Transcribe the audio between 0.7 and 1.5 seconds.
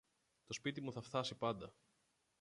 μου θα φθάσει